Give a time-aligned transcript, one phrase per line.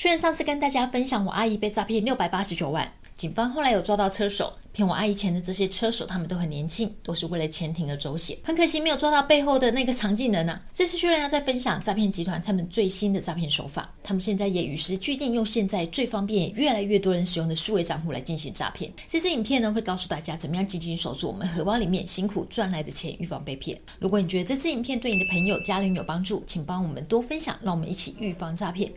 [0.00, 8.34] 虽然上次跟大家分享我阿姨被诈骗六百八十九万，警方后来有抓到车手，骗我阿姨钱的这些车手，他们都很年轻，都是为了钱铤而走险。
[8.42, 10.58] 很可惜没有抓到背后的那个藏镜人啊！
[10.72, 18.90] 这次虽然要再分享诈骗集团他们最新的诈骗手法，他们现在也与时俱进，用现在最方便、越来越多人使用的数位账户来进行诈骗。
[19.06, 23.78] 这支影片呢，会告诉大家怎么样紧紧守住我们荷包里面辛苦赚来的钱，预防被骗。
[23.98, 28.88] 如果你觉得这支影片对你的朋友、家人有帮助，请帮我们多分享，让我们一起预防诈骗。